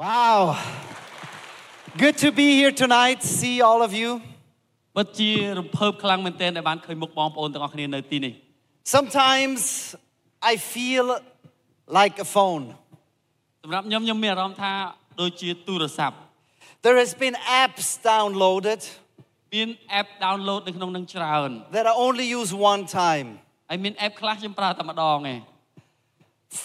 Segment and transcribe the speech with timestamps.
[0.00, 0.57] Wow.
[1.97, 3.21] Good to be here tonight.
[3.23, 4.21] See all of you.
[4.95, 8.33] ពិតជារំភើបខ្លាំងមែនទែនដែលបានឃើញមុខបងប្អូនទាំងអស់គ្នានៅទីនេះ
[8.95, 9.61] Sometimes
[10.51, 11.05] I feel
[11.99, 12.65] like a phone.
[13.63, 14.73] សម្រាប់ខ្ញុំខ្ញុំមានអារម្មណ៍ថា
[15.21, 16.17] ដូចជាទូរស័ព្ទ
[16.85, 18.81] There has been apps downloaded
[19.53, 19.69] មាន
[19.99, 23.27] app download នៅក្នុងនឹងច្រើន that I only use one time.
[23.69, 25.39] ហើយមាន app ខ្លះខ្ញុំប្រើតែម្ដងឯង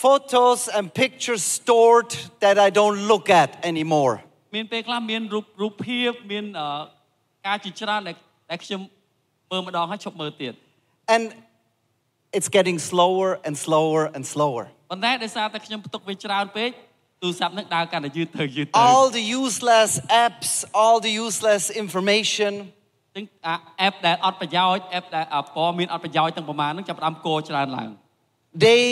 [0.03, 4.15] Photos and pictures stored that I don't look at anymore.
[4.55, 6.67] មានពេលខ្លះមានរូបរូបភាពមានអឺ
[7.47, 8.15] ការជាច្រើនដែល
[8.49, 8.81] ដែលខ្ញុំ
[9.51, 10.53] មើលម្ដងហើយឈប់មើលទៀត
[11.13, 11.23] And
[12.37, 14.63] it's getting slower and slower and slower.
[14.91, 16.69] ប៉ុន្តែដោយសារតែខ្ញុំផ្ទុកវាច្រើនពេក
[17.21, 19.91] ទូរស័ព្ទនឹងដើរកាន់តែយឺតទៅយឺតទៅ All the useless
[20.25, 20.51] apps,
[20.81, 22.53] all the useless information,
[23.15, 23.55] ទាំងអា
[23.87, 27.89] app ដែលអត់ប្រយោជន៍ app ដែលអព័ត៌មានអត់ប្រយោជន៍ទាំងប្រមាណហ្នឹងចាប់ផ្ដើមកោច្រើនឡើង
[28.65, 28.85] they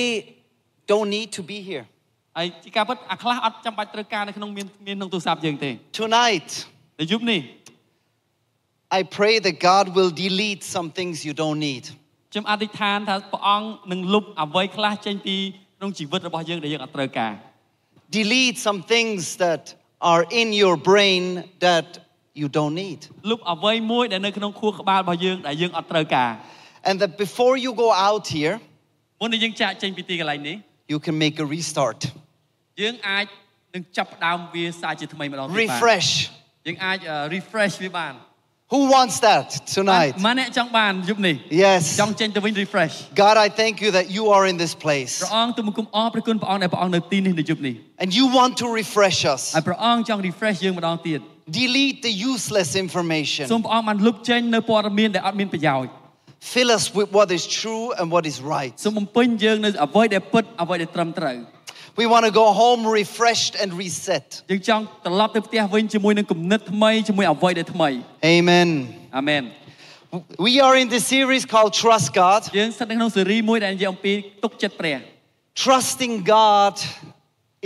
[0.92, 1.86] don't need to be here.
[2.38, 6.50] ហើយជាការពិតអាខ្លះអត់ចាំបាច់ត្រូវការនៅក្នុងមានមានក្នុងទូរស័ព្ទយើងទេ Tonight,
[7.02, 7.42] នៅយប់នេះ
[9.00, 11.84] I pray that God will delete some things you don't need.
[12.32, 15.36] ខ្ញុំអធិដ្ឋានថាព្រះអង្គនឹងលុបអ្វីខ្លះចេញពី
[15.78, 17.34] ក្នុងជីវិតរបស់យើងដែលយើងអត់ត្រូវការ
[18.20, 19.64] Delete some things that
[20.12, 21.24] are in your brain
[21.68, 21.88] that
[22.40, 23.00] you don't need.
[23.30, 26.32] លុបអ្វីមួយដែលនៅក្នុងខួរក្បាលរបស់យើងដែលយើងអត់ត្រូវការ
[26.88, 28.56] And that before you go out here,
[29.20, 30.58] មុននឹងយើងចាកចេញពីទីកន្លែងនេះ
[30.92, 32.00] you can make a restart.
[32.82, 33.26] យើងអាច
[33.76, 36.10] នឹងចាប់ផ្ដើមវាសាជាថ្មីម្ដងទៀតបាន Refresh.
[36.68, 38.14] យើងអាចអឺ refresh វាបាន
[38.76, 39.46] Who wants that
[39.78, 40.14] tonight?
[40.26, 41.82] ម៉ាអ្នកចង់បានយប់នេះ Yes.
[42.02, 42.94] ចង់ចេញទៅវិញ refresh
[43.24, 48.66] God, I thank you that you are in this place ព្រះអង្គទូលបង្គំអរព្រះគុណព្រះអង្គដែលព្រះអង្គនៅទីនេះនៅយប់នេះ and you want to
[48.82, 49.42] refresh us.
[49.56, 51.20] ហើយព្រះអង្គចង់ refresh យើងម្ដងទៀត
[51.62, 53.46] Delete the useless information.
[56.44, 58.74] សូមព្រះអង្គបានលុបចេញនៅព័ត៌មានដែលអត់មានប្រយោជន៍ Fill us with what is true and what is right.
[58.84, 61.38] សូមបំពេញយើងនៅអ្វីដែលពិតអ្វីដែលត្រឹមត្រូវ
[62.00, 64.26] We want to go home refreshed and reset.
[64.52, 67.90] យើងចង់ត្រឡប់ទៅផ្ទះវិញជាមួយនឹងគំនិតថ្មីជាមួយអ្វីដែលថ្មី
[68.38, 68.70] Amen.
[69.18, 69.44] អាមែន
[70.48, 72.42] We are in this series called Trust God.
[72.58, 74.98] យើងស្ថិតនៅក្នុងស៊េរីមួយដែលនិយាយអំពីទុកចិត្តព្រះ
[75.64, 76.74] Trusting God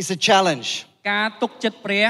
[0.01, 0.67] is a challenge
[1.11, 2.07] ការទុកចិត្តព្រះ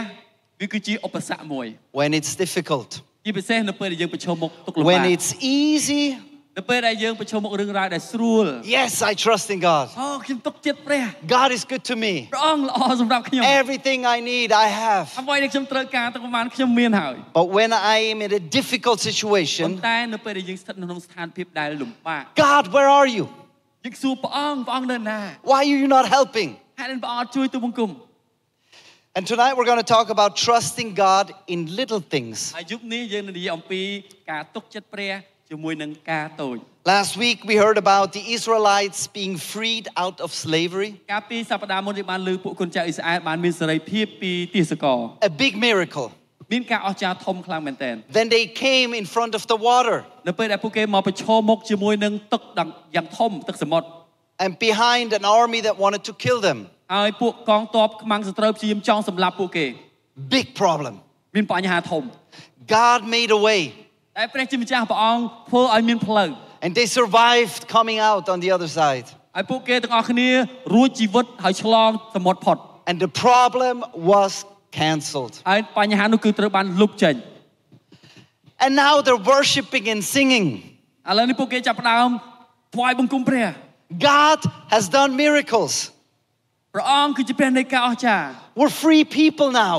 [0.62, 1.68] វាគឺជាឧបសគ្គមួយ
[2.00, 2.90] when it's difficult.
[3.26, 5.30] ជាពិសេសនៅពេលដែលយើងប្រឈមមុខទុកលំបា When ក it's
[5.60, 6.04] easy,
[6.58, 8.46] នៅពេលដែលយើងប្រឈមមុខរឿងរ៉ាវដែលស្រួល
[8.78, 9.86] yes, I trust in God.
[10.02, 11.06] អូខ្ញុំទុកចិត្តព្រះ
[11.38, 12.14] God is good to me.
[12.34, 15.06] ព្រះអង្គល្អសម្រាប់ខ្ញុំ Everything I need, I have.
[15.22, 23.26] អ្វីដែលខ្ញុំត្រូវការទាំងប្រមាណខ្ញុំមានហើយ But when I am in a difficult ប៉ុ situation, ន្តែនៅពេលដែលយើងស្ថិតនៅក្នុងស្ថានភាពដែលលំបាក God, where are you?
[23.86, 25.20] យើងសួរព្រះអង្គព្រះអង្គនៅណា
[25.52, 26.50] Why are you not helping?
[26.80, 27.92] ហេតុអីព្រះអង្គអត់ជួយទូលបង្គំ
[29.18, 32.36] And tonight we're going to talk about trusting God in little things.
[32.58, 33.82] ហើយយប់នេះយើងនឹងនិយាយអំពី
[34.32, 35.14] ការទុកចិត្តព្រះ
[35.50, 36.58] ជាមួយនឹងការតូច
[36.94, 45.00] Last week we heard about the Israelites being freed out of slavery, កាលពីសប្តាហ៍មុនយើងបានលើពួកគុនចៅអ៊ីស្រាអែលបានមានសេរីភាពពីទាសករ
[45.30, 46.08] a big miracle.
[46.52, 53.88] មានការអស្ចារ្យធំខ្លាំងមែនទែន Then they came in front of the water, នៅពេលដែលពួកគេមកប្រឈមមុខជាមួយនឹងទឹកដ៏យ៉ាងធំទឹកសមុទ្រ
[54.44, 56.58] and behind an army that wanted to kill them.
[56.94, 59.66] ហើយពួកកងទ័ពខ្មាំងសត្រូវព្យាយាមចង់សម្លាប់ពួកគេ
[60.36, 60.94] Big problem.
[61.36, 62.04] មានបញ្ហាធំ
[62.76, 63.62] God made a way,
[64.18, 66.30] តែព្រះជាម្ចាស់ព្រះអង្គធ្វើឲ្យមានផ្លូវ
[66.64, 69.08] and they survived coming out on the other side.
[69.36, 70.30] ហើយពួកគេទាំងអស់គ្នា
[70.76, 72.58] រួចជីវិតហើយឆ្លងសមុទ្រផុត
[72.90, 73.76] And the problem
[74.12, 74.32] was
[74.80, 75.34] cancelled.
[75.50, 77.16] ហើយបញ្ហានោះគឺត្រូវបានលុបចេញ
[78.64, 80.48] And now they're worshiping and singing.
[81.10, 82.10] ឥឡូវនេះពួកគេចាប់ផ្ដើម
[82.76, 83.48] ថ្វាយបង្គំព្រះ
[84.12, 84.40] God
[84.74, 85.74] has done miracles.
[86.74, 88.28] ព្រះអង្គគឺជាព្រះនៃការអស្ចារ្យ
[88.60, 89.78] We're free people now.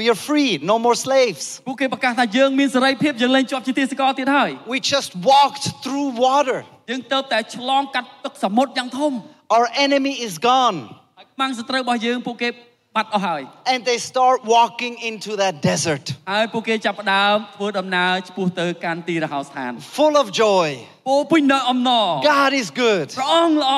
[0.00, 1.44] We are free, no more slaves.
[1.66, 6.58] ពួកគេប្រកាសថាយើងមានសេរីភាពយើងលែងជាប់ជាទាសករទៀតហើយ We just walked through water.
[6.90, 9.12] យើងទៅតែឆ្លងកាត់ទឹកសមុទ្រយ៉ាងធំ
[9.56, 10.78] Our enemy is gone.
[11.18, 12.48] ហើយខ្មាំងសត្រូវរបស់យើងពួកគេ
[12.96, 13.42] បាត់អស់ហើយ
[13.72, 20.68] And they start walking into that desert ហើយពួកគេចាប់ផ្ដើមធ្វើដំណើរឆ្ពោះទៅកាន់ទីរហោស្ថាន full of joy.
[21.08, 23.06] ពោពេញដោយអំណរ God is good.
[23.18, 23.74] ព្រះអង្គល្អ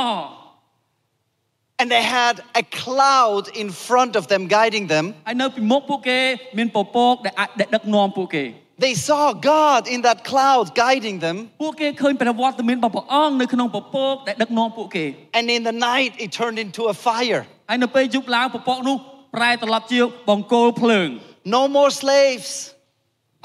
[1.83, 5.05] And they had a cloud in front of them guiding them.
[5.27, 6.21] ហើយនៅពីមុខពួកគេ
[6.59, 8.45] មានពពកដែលអាចដែលដឹកនាំពួកគេ
[8.87, 9.25] They saw
[9.55, 11.37] God in that cloud guiding them.
[11.63, 15.05] ពួកគេឃើញព្រះវត្តមានរបស់ព្រះអង្គនៅក្នុងពពកដែលដឹកនាំពួកគេ
[15.39, 17.43] And in the night, it turned into a fire.
[17.69, 18.97] ហើយនៅពេលយប់ឡើងពពកនោះ
[19.37, 21.09] ប្រែត្រឡប់ជាបង្គោលភ្លើង
[21.57, 22.51] No more slaves.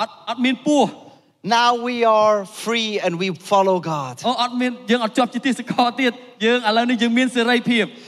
[0.02, 0.92] អត់អត់មានពស់
[1.58, 4.14] Now we are free and we follow God.
[4.28, 6.12] អូអត់មានយើងអត់ជាប់ជាទាសករទៀត
[6.46, 7.86] យើងឥឡូវនេះយើងមានសេរីភាព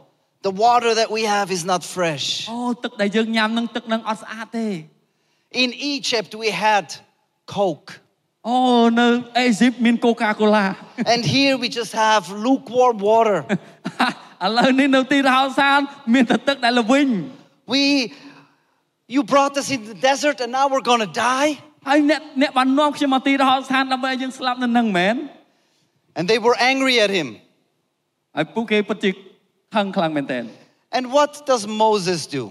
[0.46, 2.26] The water that we have is not fresh.
[2.52, 4.68] អូទឹកដែលយើងញ៉ាំនឹងទឹកនឹងអត់ស្អាតទេ
[5.62, 6.86] In Egypt, we had
[7.56, 7.90] Coke.
[8.48, 8.56] អូ
[9.00, 9.06] នៅ
[9.38, 10.66] អេស៊ីបមានកូកាកូឡា
[11.12, 13.38] And here we just have lukewarm water.
[14.44, 15.78] ឥឡូវនេះនៅទីរហោសាន
[16.14, 17.08] មានតែទឹកដែលល្វីង
[17.72, 17.82] We,
[19.14, 21.50] you brought us in the desert and now we're going to die.
[21.88, 25.16] ហើយអ្នកអ្នកបាននាំខ្ញុំមកទីរហោស្ថានដើម្បីឲ្យយើងស្លាប់នៅនឹងមែន
[26.16, 27.28] And they were angry at him.
[28.36, 29.10] ហើយពួកគេពិតជា
[29.74, 30.44] ខឹងខ្លាំងមែនទែន
[30.96, 32.42] And what does Moses do?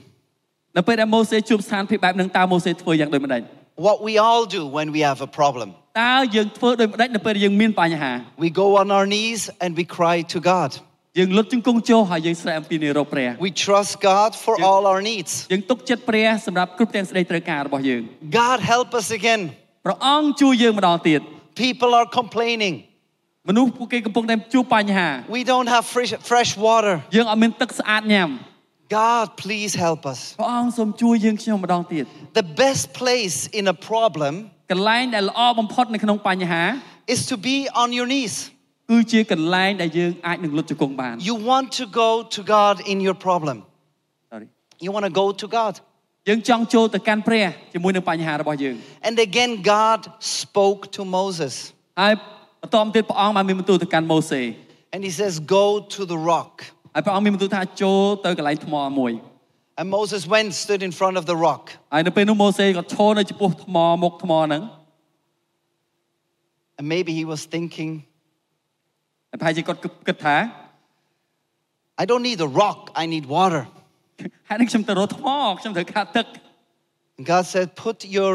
[0.77, 3.41] នៅពេលដែលម៉ូសេជួបស្ថានភាពបែបហ្នឹងតើម៉ូសេធ្វើយ៉ាងដូចម្ដេច
[3.87, 5.67] What we all do when we have a problem.
[6.03, 8.11] តើយើងធ្វើដូចម្ដេចនៅពេលដែលយើងមានបញ្ហា
[8.43, 10.71] We go on our knees and we cry to God.
[11.19, 14.69] យើងលុតជង្គង់ចុះហើយយើងស្រែកអំពីនិរោធព្រះ We trust God for Yeah.
[14.69, 15.31] all our needs.
[15.51, 18.01] យើងទុកចិត្តព្រះសម្រាប់គ្រប់ទាំងសេចក្តីត្រូវការរបស់យើង
[18.41, 19.41] God help us again.
[19.85, 21.21] ព្រះអង្គជួយយើងម្ដងទៀត
[21.65, 22.75] People are complaining.
[23.49, 25.07] មនុស្សពួកគេកំពុងតែជួបបញ្ហា
[25.37, 26.93] We don't have fresh, fresh water.
[27.15, 28.29] យើងអត់មានទឹកស្អាតញ៉ាំ
[29.01, 30.19] God, please help us.
[30.39, 32.03] ព្រះអង្គសូមជួយយើងខ្ញុំម្ដងទៀត
[32.39, 34.33] The best place in a problem
[34.71, 36.63] កន្លែងដែលល្អបំផុតនៅក្នុងបញ្ហា
[37.13, 38.35] is to be on your knees.
[38.91, 43.57] គឺជាកន្លែងដែលយើងអាចនឹងលុតជង្គង់បាន You want to go to God in your problem.
[44.31, 44.47] Sorry
[44.85, 45.73] You want to go to God.
[46.29, 48.75] យើងចង់ចូលទៅកាន់ព្រះជាមួយនឹងបញ្ហារបស់យើង
[49.07, 49.99] And again, God
[50.39, 51.53] spoke to Moses.
[52.01, 52.13] ហើយ
[52.61, 54.41] បន្តមកទៀតព្រះអង្គបានមានបន្ទូលទៅកាន់ម៉ូសេ
[54.93, 56.53] And he says, Go to the rock.
[56.93, 59.13] ហើយព្រះអង្គមានបន្ទូលថាចូលទៅកន្លែងថ្មមួយ
[59.79, 61.63] And Moses went, stood in front of the rock.
[61.93, 64.61] ហើយនៅពេលនោះម៉ូសេក៏ឈរនៅចំពោះថ្មមុខថ្មហ្នឹង
[66.77, 67.91] And maybe he was thinking,
[69.29, 70.37] ហើយប្រហែលជាគាត់គិតថា
[72.01, 73.63] I don't need a rock, I need water.
[74.49, 75.27] ហើយនឹងខ្ញុំទៅរកថ្ម
[75.59, 76.27] ខ្ញុំត្រូវការទឹក
[77.17, 78.33] And God said, Put your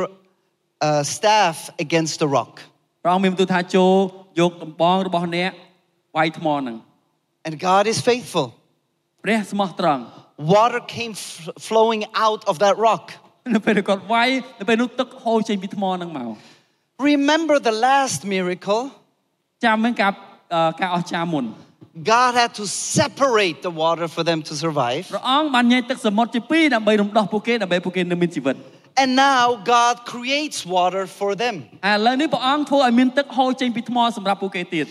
[0.80, 2.62] uh, staff against the rock.
[3.04, 3.94] ព្រះអង្គមានបន្ទូលថាចូល
[4.40, 5.50] យកដំបងរបស់អ្នក
[6.16, 6.76] វាយថ្មហ្នឹង
[7.46, 8.46] And God is faithful.
[9.24, 10.02] ព្រះស្មោះត្រង់
[10.54, 13.04] Water came f- flowing out of that rock.
[13.54, 14.28] នៅពេលដែលគាត់វាយ
[14.60, 16.28] នៅពេលនោះទឹកហូរចេញពីថ្មហ្នឹងមក
[17.10, 18.82] Remember the last miracle?
[19.64, 20.12] ចាំមិនការ
[20.54, 21.44] អឺការអស្ចារ្យមុន
[22.12, 22.64] God had to
[22.98, 25.02] separate the water for them to survive.
[25.12, 28.56] ព្រះអង្គបានញែកទឹកសមុទ្រជាពីរដើម្បីរំដោះពួកគេដើម្បីពួកគេនៅមានជីវិត
[29.02, 29.44] And now
[29.76, 31.54] God creates water for them.
[31.86, 34.86] ហើយឥឡូវនេះព្រះអង្គធ្វើឲ្យមានទឹកហូរចេញពីថ្មសម្រាប់ពួកគេទៀត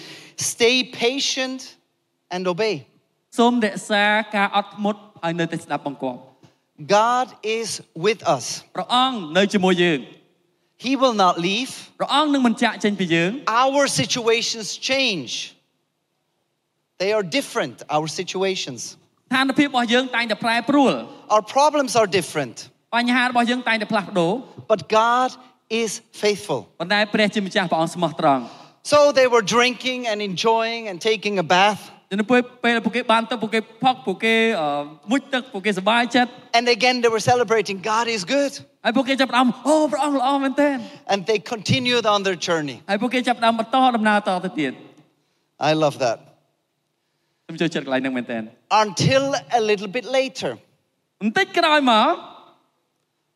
[0.52, 1.60] Stay patient
[2.36, 2.76] and obey.
[3.38, 4.06] សូមរក្សា
[4.36, 6.20] ការអត់ធ្មត់ហើយនៅតែស្ដាប់បង្គាប់
[6.98, 7.70] God is
[8.06, 8.46] with us.
[8.76, 10.00] ព្រះអង្គនៅជាមួយយើង
[10.86, 11.72] He will not leave.
[12.00, 13.32] ព្រះអង្គនឹងមិនចាក់ចេញពីយើង
[13.64, 15.32] Our situations change.
[17.02, 18.82] They are different, our situations.
[19.28, 20.94] ស្ថានភាពរបស់យើងតែងតែប្រែប្រួល
[21.34, 22.58] Our problems are different.
[22.96, 24.34] បញ្ហារបស់យើងតែងតែផ្លាស់ប្ដូរ
[24.72, 25.30] But God
[25.82, 25.90] is
[26.22, 26.60] faithful.
[26.80, 28.44] ប៉ុន្តែព្រះជាម្ចាស់ព្រះអង្គស្មោះត្រង់
[28.94, 31.82] So they were drinking and enjoying and taking a bath.
[32.20, 34.68] នៅពេលពេលពួកគេបានទៅពួកគេផឹកពួកគេអឺ
[35.12, 38.54] មុជទឹកពួកគេសប្បាយចិត្ត And again, they were celebrating God is good.
[38.86, 40.76] ហើយពួកគេចាប់ផ្ដើមអូព្រះអង្គល្អមែនទែន
[41.12, 42.78] And they continued on their journey.
[42.90, 44.72] ហើយពួកគេចាប់ផ្ដើមបន្តដំណើរតទៅទៀត
[45.70, 46.18] I love that.
[47.46, 48.42] ខ្ញុំចូលចិត្តកន្លែងហ្នឹងមែនទែន
[48.84, 49.24] Until
[49.60, 50.52] a little bit later.
[51.22, 52.08] បន្តិចក្រោយមក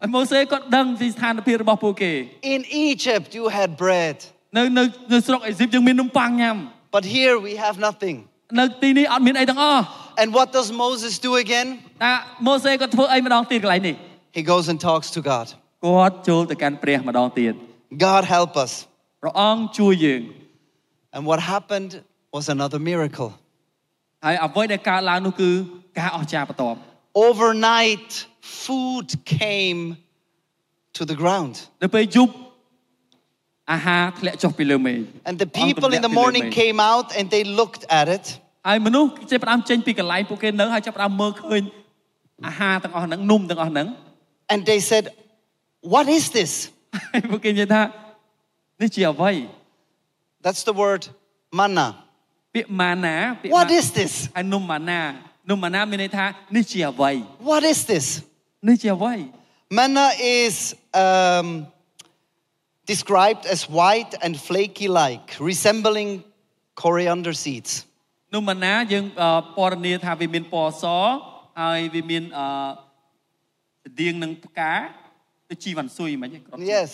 [0.00, 2.12] ហើយម៉ូសេក៏ដឹងពីស្ថានភាពរបស់ពួកគេ
[2.54, 4.16] In Egypt, you had bread.
[4.56, 6.56] នៅនៅនៅស្រុកអេស៊ីបយើងមាននំប៉័ងញ៉ាំ
[6.96, 8.16] But here we have nothing.
[8.60, 9.82] នៅទីនេះអត់មានអីទាំងអស់
[10.20, 11.68] And what does Moses do again?
[12.04, 12.12] តែ
[12.46, 13.96] ម៉ូសេក៏ធ្វើអីម្ដងទៀតកន្លែងនេះ
[14.36, 15.46] He goes and talks to God.
[15.86, 17.52] គាត់ចូលទៅកាន់ព្រះម្ដងទៀត
[18.06, 18.72] God help us.
[19.22, 20.22] ព្រះអង្គជួយយើង
[21.14, 21.90] And what happened
[22.34, 23.30] was another miracle.
[24.24, 25.50] ហើយអ្វីដែលកើតឡើងនោះគឺ
[25.98, 26.78] ការអស្ចារ្យបន្ទាប់
[27.14, 29.80] Overnight, food came
[30.96, 31.54] to the ground.
[31.82, 32.34] នៅពេលយប់
[33.72, 37.82] អាហារធ្លាក់ចុះពីលើមេឃ And the ព្រះអង្គ people in ទ the ម្លាក់ពីលើ morning មេឃ came out and they looked
[38.00, 38.24] at it.
[38.68, 41.62] ហើយមនុស្សចេះផ្ដើមចេញពីកន្លែងពួកគេនៅហើយចាប់ផ្ដើមមើលឃើញ
[42.46, 43.86] អាហារទាំងអស់ហ្នឹងនំទាំងអស់ហ្នឹង
[44.52, 45.04] And they said,
[45.94, 46.52] What is this?
[47.12, 47.82] ហើយពួកគេនិយាយថា
[48.80, 49.32] នេះជាអ្វី
[50.44, 51.02] That's the word
[51.58, 51.86] manna.
[52.54, 54.12] ពាក្យម៉ាណាពាក្យ What ម៉ា is this?
[54.36, 55.00] ហើយនំម៉ាណា
[55.50, 56.26] នំម៉ាណាមានន័យថា
[56.56, 57.12] នេះជាអ្វី
[57.50, 58.06] What is this?
[58.68, 59.14] នេះជាអ្វី
[59.78, 60.08] Manna
[60.42, 60.54] is
[61.04, 61.48] um,
[62.92, 66.10] described as white and flaky like, resembling
[66.82, 67.72] coriander seeds.
[68.34, 70.84] នោះមិនណាយើងអឺពណ៌នាថាវាមានពណ៌ស
[71.60, 72.46] ហើយវាមានអឺ
[73.84, 74.72] ស្តៀងនឹងផ្កា
[75.48, 76.90] ទៅជីវ៉ាន់ស៊ុយមិនហ៎គ្រាប់ Yes.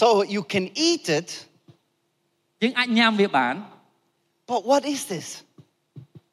[0.00, 1.28] So you can eat it,
[2.62, 3.54] យើងអាចញ៉ាំវាបាន
[4.50, 5.26] but what is this?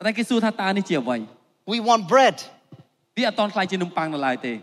[0.05, 1.17] តែគេសួរថាតើនេះជាអ្វី
[1.73, 2.37] We want bread.
[3.17, 4.53] វាអត់តន់ខ្លាយជានំប៉័ងនៅឡើយទេ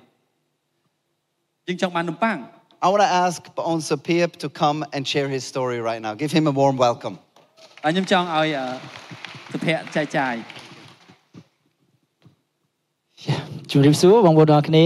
[1.66, 2.38] យើងចង់បាននំប៉័ង
[2.84, 6.12] I want to ask Baon Sapip to come and share his story right now.
[6.22, 7.14] Give him a warm welcome.
[7.84, 8.66] ហើយខ្ញុំចង់ឲ្យអឺ
[9.52, 10.34] សុភ័ក្រចែកចាយ
[13.70, 14.84] ជំរាបសួរបងប្អូនទាំងអស់គ្នា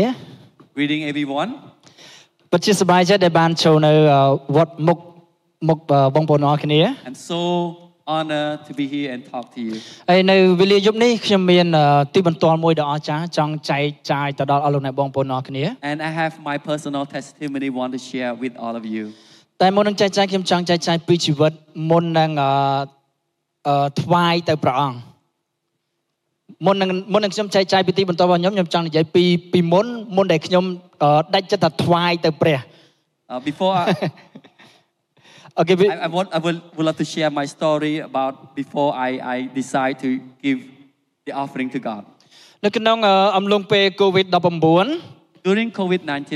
[0.77, 1.51] greeting everyone
[2.51, 4.23] ពិតជាសប្បាយចិត្តដែលបានចូលនៅអឺ
[4.57, 4.99] វត្តមុខ
[5.69, 7.41] មុខអឺបងប្អូនទាំងអស់គ្នា I'm so
[8.16, 9.74] honored to be here and talk to you
[10.10, 19.04] ហើយនៅវេលាយប់នេះខ្ញុំមានអឺទីបន្ទាល់មួយដ៏អស្ចារ្យចង់ចែកចាយទៅដល់អស់លោកអ្នកបងប្អូនទាំងអស់គ្នា and I have my personal testimony want to share with all of you
[19.62, 21.54] តែមុននឹងចែកចាយខ្ញុំចង់ចែកចាយពីជីវិត
[21.90, 22.52] មុននឹងអឺ
[23.68, 24.98] អឺថ្វាយទៅព្រះអង្គ
[26.66, 29.24] មុននឹងមុននឹងខ្ញុំចែកចាយពីទីបន្ទាល់របស់ខ្ញុំខ្ញុំចង់និយាយពី
[29.54, 30.64] ពីមុនមុនដែលខ្ញុំ
[31.04, 32.60] អឺដាច់ចិត្តថាថ្វាយទៅព្រះ
[33.32, 33.86] uh, before I,
[35.59, 39.11] អូខេ I, I want I would, would love to share my story about before I
[39.35, 40.11] I decide to
[40.45, 40.59] give
[41.27, 42.03] the offering to God
[42.65, 44.67] នៅក្នុងអឺអំឡុងពេល COVID-19
[45.47, 46.33] during COVID-19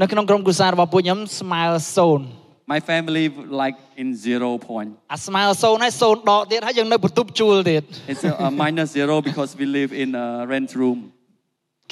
[0.00, 1.62] នៅក្នុងក្រុមគ្រួសាររបស់ពួកខ្ញុំស្មើ
[1.96, 3.24] 0 my family
[3.62, 10.26] like in zero point អាស្មើ0ហើយ0ដកទៀតហើយយើងនៅបន្ទប់ជួលទៀត it's a, a minus zero because we live in a
[10.52, 10.98] rent room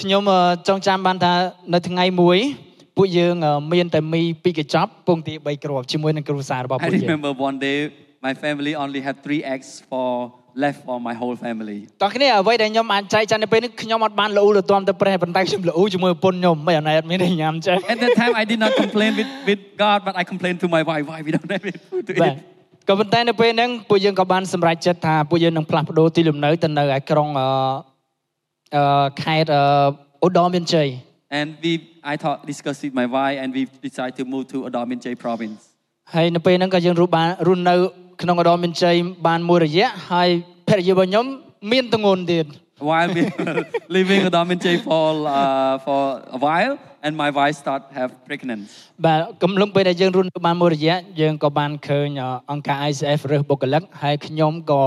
[0.00, 1.35] ខ្ញុំអឺចង់ចាំបានថា
[1.75, 2.38] នៅថ្ងៃមួយ
[2.98, 7.77] ពួកយើងអឺមានតែមីពីរកញ្ចប់ពងទា3គ្រាប់ជាមួយនឹងគ្រួសាររបស់ I ពួកយើង remember one day
[8.25, 10.10] my family only had three eggs for
[10.63, 19.62] left for my whole family តោះគ្នាអ្វីដែលខ្ញុំអាចចែកចាយនៅពេលនេះខ្ញុំអត់បានលូលទាំទៅព្រះប៉ុន្តែខ្ញុំលូជាមួយប្រពន្ធខ្ញុំមិនអត់មានឲ្យញ៉ាំចេះ At that time, I did not complain with, with
[19.83, 22.36] God, but I complained to my wife, why we don't have any food to បាទ
[22.36, 22.39] eat.
[22.88, 27.48] ក៏ប៉ុន្តែនៅពេលហ្នឹងពួកយើងក៏បានសម្រេចចិត្តថាពួកយើងនឹងផ្លាស់ប្ដូរទីលំនៅទៅនៅឯក្រុងអឺ
[28.75, 29.63] អឺខេត្តអឺ
[30.25, 30.88] ឧត្តរមានជ័យ
[31.39, 31.71] And we,
[32.03, 35.59] I thought, discussed with my wife, and we decided to move to Adom J province.
[36.13, 37.75] ហើយនៅពេលហ្នឹងក៏យើងរស់បានរស់នៅ
[38.21, 38.95] ក្នុងឧត្តរមានជ័យ
[39.27, 40.29] បានមួយរយៈហើយ
[40.67, 41.25] ភរិយារបស់ខ្ញុំ
[41.71, 42.45] មានទងន់ទៀត
[42.89, 43.55] While we were
[43.97, 45.07] living Adom J for,
[45.39, 46.01] uh, for
[46.38, 46.73] a while,
[47.05, 48.63] and my wife started have pregnant.
[49.05, 54.83] បាទកំឡុងពេលដែលយើងរស់នៅបានមួយរយៈយើងក៏បានឃើញអអង្គការ ICF រើសបុគ្គលិកហើយខ្ញុំក៏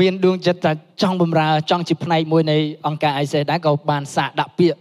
[0.00, 4.78] មានដួងចិត្តថាចង់បម្រើចង់ជាផ្នែកមួយនៃអង្គការ ICF ដែរក៏បានសាកដាក់ពាក្យ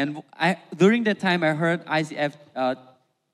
[0.00, 0.08] And
[0.46, 2.74] I, during that time, I heard ICF uh,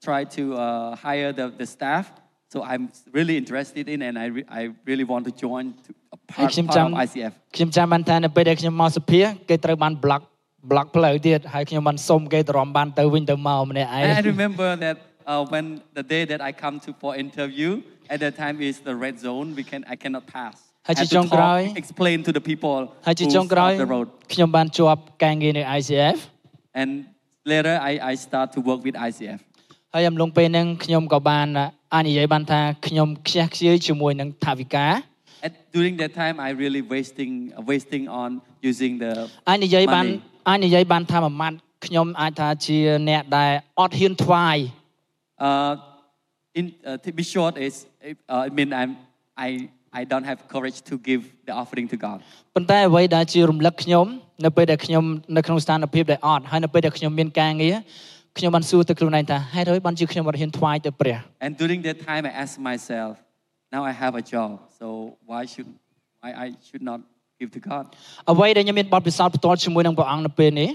[0.06, 2.04] try to uh, hire the, the staff.
[2.52, 2.84] So I'm
[3.18, 6.52] really interested in, and I, re- I really want to join to a ហើយ part,
[6.54, 7.32] ខ្ញុំ part ចាំ of ICF.
[7.56, 10.22] ខ្ញុំចាំបានថានៅពេលដែលខ្ញុំមកសភាគេត្រូវបាន block
[10.70, 14.96] block ផ្លូវទៀតហើយខ្ញុំបានសុំគេទៅរំបានទៅវិញទៅមកម្នាក់ឯ And I ង remember that
[15.30, 15.64] uh, when
[15.98, 17.70] the day that I come to for interview,
[18.14, 19.46] at that time is the red zone.
[19.58, 20.56] We can I cannot pass.
[20.90, 21.60] I Hay have chị to trong talk, rồi.
[21.82, 24.06] explain to the people ហើយជា who ចុងក្រោយ stop the road.
[24.32, 26.18] ខ្ញុំបានជាប់ការងារនៅ ICF
[26.80, 26.90] And
[27.52, 29.40] later I, I start to work with ICF.
[29.94, 31.46] ហើយអំឡុងពេលហ្នឹងខ្ញុំក៏បាន
[31.94, 34.92] អាចនិយាយបានថាខ្ញុំខ្ជះខ្ជាយជាមួយនឹងថាវិការ
[35.46, 38.30] And during that time, I really wasting uh, wasting on
[38.70, 39.12] using the
[39.48, 40.46] អាចនិយាយបាន money.
[40.48, 41.56] អាចនិយាយបានថាមួយម៉ាត់
[41.86, 44.56] ខ្ញុំអាចថាជាអ្នកដែលអត់ហ៊ានថ្វាយ
[45.48, 45.74] Uh,
[46.60, 47.74] in, uh, to be short, is
[48.28, 48.92] uh, I mean I'm
[49.46, 49.48] I
[50.00, 52.18] I don't have courage to give the offering to God.
[52.54, 54.06] ប៉ុន្តែអ្វីដែលជារំលឹកខ្ញុំ
[54.45, 55.03] នៅពេលដែលខ្ញុំ
[55.37, 57.75] នៅក្នុងស្ថានភាពដែលអត់ហើយនៅពេលដែលខ្ញុំមានការងារ
[58.37, 63.13] ខ្ញុំបានសួរទៅខ្លួនឯងថាហេតុអ្វីបានជាខ្ញុំអត់ហ៊ានថ្វាយទៅព្រះ And during that time, I asked myself,
[63.75, 64.85] now I have a job, so
[65.31, 65.69] why should
[66.21, 66.99] why I should not
[67.39, 67.83] give to God?
[68.31, 70.71] អ្វីដែលខ្ញុំមានបទពិសោធន៍ផ្ទាល់ជាមួយនឹងព្រះអង្គនៅពេលនេះ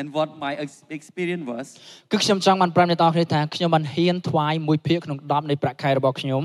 [0.00, 1.66] And what my ex- experience was,
[2.10, 6.42] គឺខ្ញុំចង់បានប្រាប់អ្នកទាំងអស់គ្នាថាខ្ញុំបានហ៊ានថ្វាយមួយភាគក្នុង10នៃប្រាក់ខែរបស់ខ្ញុំ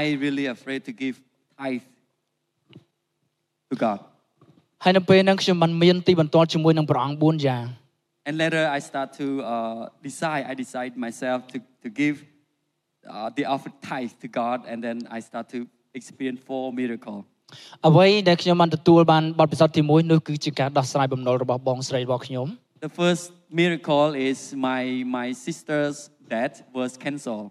[0.00, 1.16] I really afraid to give
[1.60, 1.86] tithe
[3.70, 3.98] to God.
[4.84, 7.64] ហើយនៅពេលហ្នឹងខ្ញុំបានមានទីបន្ទាល់ជាមួយនឹងព្រះអង្គ4យ៉ាង
[8.28, 10.42] And later, I start to uh, decide.
[10.52, 12.16] I decide myself to to give
[13.14, 15.58] uh, the offer tithe to God, and then I start to
[15.98, 17.18] experience four miracle.
[17.88, 22.46] អ្វីដែលខ្ញុំបានទទួលបានបទពិសោធន៍ទី1នោះគឺជាការដោះស្រាយបំណុលរបស់បងស្រីរបស់ខ្ញុំ
[22.86, 23.24] The first
[23.60, 24.82] miracle is my
[25.16, 25.96] my sister's
[26.34, 27.46] death was canceled.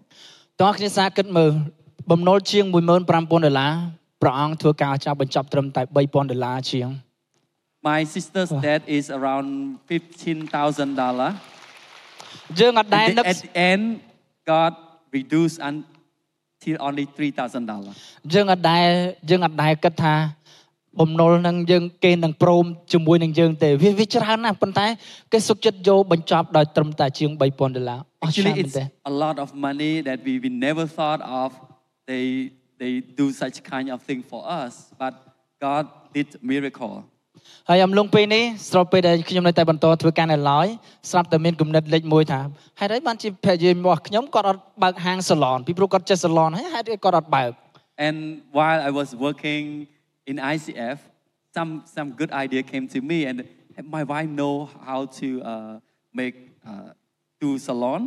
[0.62, 1.52] តើអ្នកគ្នាសាកគិតមើល
[2.10, 3.72] បំណុលជាង15000ដុល្លារ
[4.22, 6.88] ព្រះអង្គធ្វើការចាប់បញ្ចប់ត្រឹមតែ3000ដុល្លារជាង
[7.91, 9.47] My sister's death is around
[9.91, 11.31] fifteen thousand dollar.
[12.59, 13.83] យើងអត់ដែលនឹក At the end,
[14.51, 14.73] God
[15.17, 17.93] reduced until only three thousand dollar.
[18.33, 18.87] យើងអត់ដែល
[19.29, 20.15] យើងអត់ដែលគិតថា
[20.99, 24.87] បំណុលនឹងយើងគេនឹងព្រមជាមួយនឹងយើងទេវាវាច្រើនណាស់ប៉ុន្តែ
[25.31, 31.49] គេសុខចិត្តយកបញ្ចប់ដោយត្រឹមតែជាង3000ដុល្លារអស់ច្រើន Actually, មែន it's ទេ a lot of money that we, we never thought of.
[32.11, 32.25] They
[32.81, 35.13] they do such kind of thing for us, but
[35.65, 35.83] God
[36.15, 36.95] did miracle.
[37.68, 40.66] ហើយអំឡុងពេលនេះស្របពេលដែលខ្ញុំនៅតែបន្តធ្វើការនៅឡើយ
[41.10, 42.40] ស្រាប់តែមានគំនិតលេចមួយថា
[42.80, 47.52] ហេតុអីបានជាភរិយារបស់ខ្ញុំគាត់អត់បើកហាងសាឡនពីព្រោះគាត់ចេះសាឡនហើយហេតុអីគាត់អត់បើក
[48.08, 48.18] And
[48.58, 49.64] while I was working
[50.30, 50.96] in ICF,
[51.56, 53.36] some some good idea came to me, and
[53.96, 54.54] my wife know
[54.88, 55.74] how to uh,
[56.20, 56.36] make
[56.70, 56.90] uh,
[57.42, 58.00] do salon.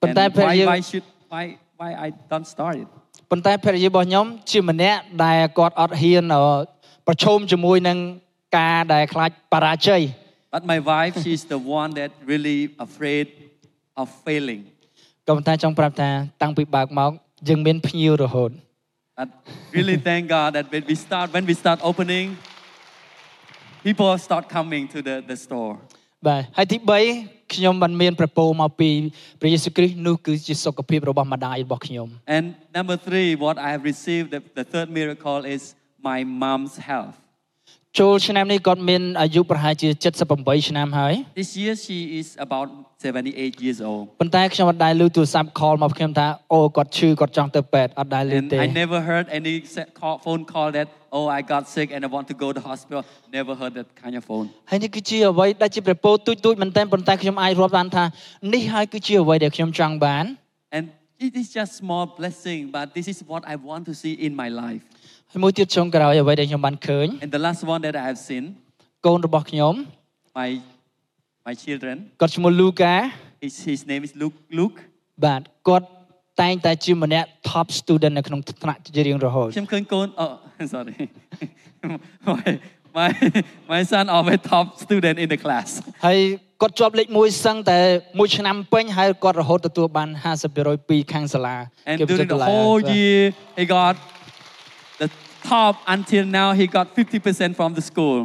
[0.00, 1.44] But And that why, period- why should why
[1.80, 2.88] why I don't start it?
[3.30, 6.44] ប៉ុន្តែភរិយារបស់ខ្ញុំជាម្នាក់ដែលគាត់អត់ហ៊ានអឺ
[7.06, 7.98] ប្រឈមជាមួយនឹង
[8.57, 10.03] ការដែលខ្លាចបរាជ័យ
[10.55, 13.27] But my wife, she's the one that really afraid
[14.01, 14.61] of failing.
[15.27, 16.09] ក៏ប៉ុន្តែចង់ប្រាប់ថា
[16.41, 17.11] តាំងពីបើកមក
[17.49, 18.51] យើងមានភ្ញៀវរហូត
[19.19, 19.29] But
[19.77, 22.27] really thank God that when we start when we start opening,
[23.85, 25.73] people start coming to the, the store.
[26.27, 26.77] បាទហើយទី
[27.15, 28.89] 3ខ្ញុំបានមានប្រពោមកពី
[29.39, 32.07] ព្រះយេស៊ូវគ្រីស្ទនោះគឺជាសុខភាពរបស់ម្ដាយរបស់ខ្ញុំ
[32.37, 32.45] And
[32.77, 35.61] number three, what I have received, the, the third miracle is
[36.09, 37.17] my mom's health.
[37.99, 39.89] ចូលឆ្នាំនេះគាត់មានអាយុប្រហែលជា
[40.27, 42.67] 78ឆ្នាំហើយ This year she is about
[43.03, 44.03] 78 years old.
[44.21, 51.25] ប៉ុន្តែខ្ញុំអត់ដែលឮទូរស័ព្ទ call មកខ្ញុំថាអូគាត់ឈឺគាត់ចង់ទៅពេទ្យអត់ដែលឮ And ទេ I never heard any se- call, phone call that, oh,
[51.37, 53.01] I got sick and I want to go to hospital.
[53.39, 54.45] Never heard that kind of phone.
[54.69, 58.03] ហើយនេះគឺជាអ្វីដែលជាប្រពោទូចទូចមែនទែនប៉ុន្តែខ្ញុំអាចរាប់បានថា
[58.53, 60.25] នេះហើយគឺជាអ្វីដែលខ្ញុំចង់បាន
[60.77, 60.85] And
[61.27, 64.49] it is just small blessing, but this is what I want to see in my
[64.63, 64.83] life.
[65.30, 68.44] ហើយមួយទៀតចុងក្រោយអ្វីដែលខ្ញុំបានឃើញ And the last one that I have seen,
[69.06, 69.74] កូនរបស់ខ្ញុំ
[70.38, 70.50] my
[71.46, 72.94] my children, គាត់ឈ្មោះលូកា
[73.44, 74.36] his, his name is Luke.
[74.58, 74.78] Luke.
[75.24, 75.86] បាទគាត់
[76.42, 80.32] តែងតែជាម្នាក់ top student នៅក្នុងថ្នាក់ជារៀងរហូតខ្ញុំឃើញកូន oh
[80.74, 80.94] sorry
[82.28, 82.46] my
[82.98, 83.08] my
[83.72, 85.68] my son always top student in the class
[86.06, 86.18] ហើយ
[86.62, 87.78] គាត់ជាប់លេខ1សឹងតែ
[88.18, 90.08] មួយឆ្នាំពេញហើយគាត់រហូតទទួលបាន
[90.48, 91.56] 50%ពីខាងសាលា
[91.90, 93.22] and គេបញ្ចុះ during តុ the លា whole បាទ year
[93.58, 93.94] he got
[95.02, 95.08] the
[95.50, 98.20] top until now he got 50% from the school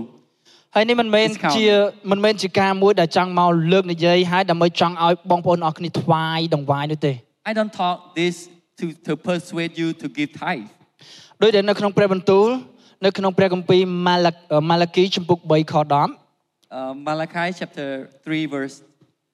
[0.76, 1.68] ហើយនេះមិនមែន Discount ជា
[2.12, 7.14] មិនមែនជាការមួយដែលចង់មកលើកនិយាយហើយដើម្បីចង់ឲ្យបងប្អូនអរគ្នាថ្វាយដង្វាយនោះទេ
[7.50, 8.36] I don't talk this
[8.80, 10.68] to to persuade you to give tithe
[11.42, 12.48] ដោយដែលនៅក្នុងព្រះបន្ទូល
[13.06, 14.32] នៅក្នុងព្រះគម្ពីរម៉ាឡា
[14.70, 17.90] ម៉ាឡាគីជំពូក3ខ10 uh, Malachi chapter
[18.26, 18.76] 3 verse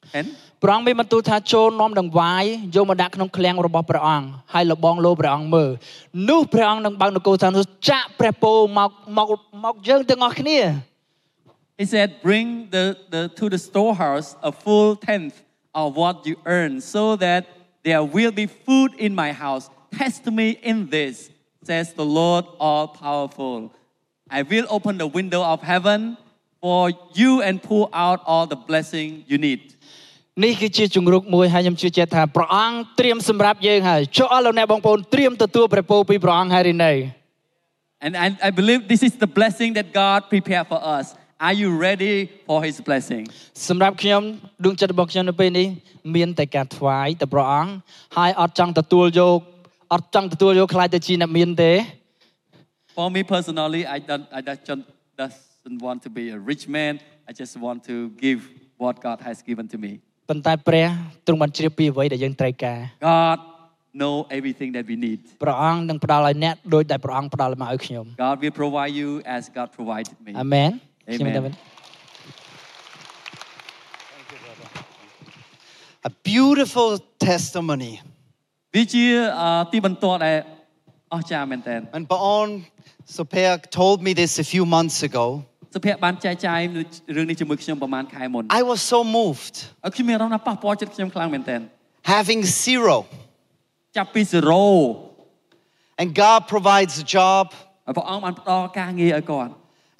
[0.04, 2.44] 10ព្រះអង្គមានបន្ទូលថាចូលនាំដង្វាយ
[2.74, 5.70] យកមកដាក់ក្នុងឃ្លាំងរបស់ព្រះអង្គហើយលបងលោព្រះអង្គមើល
[6.28, 9.28] នោះព្រះអង្គនឹងបើកនគរឋាននោះចាក់ព្រះពរមកមក
[9.64, 10.58] មកយើងទាំងអស់គ្នា
[11.80, 15.36] He said, Bring the, the, to the storehouse a full tenth
[15.74, 17.42] of what you earn, so that
[17.82, 19.70] there will be food in my house.
[19.98, 21.30] Test me in this,
[21.62, 23.72] says the Lord all powerful.
[24.30, 26.18] I will open the window of heaven
[26.60, 29.73] for you and pour out all the blessing you need.
[30.43, 36.93] នេះគឺជាជំរុកមួយហើយខ្ញុំជឿជាក់ថាព្រះអង្គត្រៀមសម្រាប់យើងហើយចូលអស់លោកអ្នកបងប្អូនត្រៀមទទួលព្រះពរពីព្រះអង្គហើយឬនៅ
[38.05, 41.05] And I, I believe this is the blessing that God prepared for us.
[41.47, 42.15] Are you ready
[42.47, 43.23] for His blessing?
[43.69, 44.21] សម្រាប់ខ្ញុំ
[44.65, 45.67] ដួងចិត្តរបស់ខ្ញុំនៅពេលនេះ
[46.15, 47.71] មានតែការថ្វាយទៅព្រះអង្គ
[48.17, 49.39] ហើយអត់ចង់ទទួលយក
[49.93, 51.73] អត់ចង់ទទួលយកខ្លាចទៅជាអ្នកមានទេ
[52.97, 54.85] For me personally, I don't, I don't,
[55.21, 56.93] doesn't want to be a rich man.
[57.29, 57.95] I just want to
[58.25, 58.39] give
[58.83, 59.91] what God has given to me.
[60.29, 60.87] ប៉ុន្តែព្រះ
[61.27, 63.39] ទ្រង់បានជ្រាបពីអ្វីដែលយើងត្រូវការ God
[64.01, 65.19] know everything that we need.
[65.43, 70.31] ព្រះអង្គនឹងផ្ដល់ឲ្យអ្នកដោយដែលព្រះអង្គផ្ដល់មកឲ្យខ្ញុំ God will provide you as God provided me.
[70.41, 71.17] អាមែន Amen.
[71.17, 71.41] ខ្ញុំតែ
[76.09, 76.91] A beautiful
[77.29, 77.93] testimony.
[78.75, 79.05] វាជា
[79.41, 80.37] អឺទីបន្ទាត់ដែល
[81.13, 82.47] អស្ចារ្យមែនតើ When Baon
[83.15, 85.25] Sopeak told me this a few months ago,
[85.74, 86.60] សុភ័ក្របានចែកចាយ
[87.16, 89.54] រឿងនេះជាមួយខ្ញុំប្រហែលខែមុន I was so moved.
[89.84, 91.56] ហើយខ្ញុំមានអារម្មណ៍ថាប៉ះពាល់ចិត្តខ្ញុំខ្លាំងមែនតើ
[92.16, 92.96] Having zero,
[93.96, 94.22] ចាប់ពី
[94.90, 97.44] 0 and God provides a job,
[97.86, 99.52] ហើយព្រះអង្គបានផ្ដល់ការងារឲ្យគាត់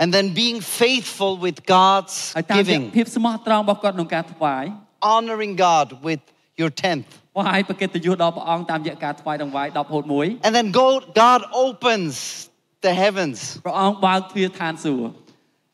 [0.02, 4.64] and then being faithful with God's ហើយតាមរយៈ giving, ភាពស្មោះត្រង់របស់គាត់ក្នុងការថ្វាយ
[5.14, 6.22] honoring God with
[6.60, 7.08] your tenth.
[7.34, 10.86] ថ្វាយប្រកិត្តិយសដល់ព្រះអង្គតាមរយៈការថ្វាយដង្វាយ10ហូត1 And then go,
[11.24, 12.14] God opens
[12.86, 13.38] the heavens.
[13.66, 15.10] ព្រះអង្គបើកទ្វារឋានសួគ៌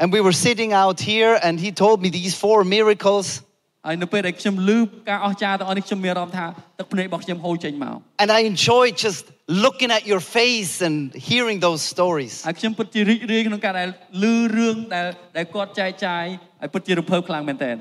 [0.01, 3.43] And we were sitting out here, and He told me these four miracles.
[3.89, 4.79] ហើយនៅពេលដែលខ្ញុំឮ
[5.11, 6.47] ការអស្ចារ្យទាំងអស់នេះខ្ញុំមានអារម្មណ៍ថា
[6.79, 9.23] ទឹកភ្នែករបស់ខ្ញុំហូរចេញមក And I enjoyed just
[9.65, 10.97] looking at your face and
[11.31, 12.35] hearing those stories.
[12.47, 13.89] ហើយខ្ញុំពិតជារីករាយក្នុងការដែល
[14.23, 14.25] ឮ
[14.57, 16.25] រឿងដែលដែលគាត់ចែកចាយ
[16.61, 17.77] ហើយពិតជារំភើបខ្លាំងមែនទែន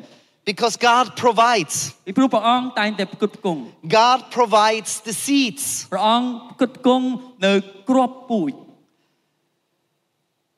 [0.52, 1.76] Because God provides.
[2.08, 3.62] ពីព្រោះព្រះអង្គតែងតែផ្គត់ផ្គង់
[4.00, 5.66] God provides the seeds.
[5.94, 7.06] ព្រះអង្គផ្គត់ផ្គង់
[7.46, 7.54] នៅ
[7.90, 8.52] គ្រាប់ពូជ